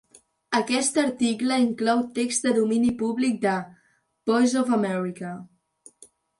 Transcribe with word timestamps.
Aquest 0.59 0.95
article 1.01 1.53
inclou 1.65 2.01
text 2.15 2.49
de 2.49 2.55
domini 2.57 2.91
públic 3.03 3.39
de 3.45 3.55
"Voice 4.33 4.61
of 4.67 4.77
America". 4.81 5.39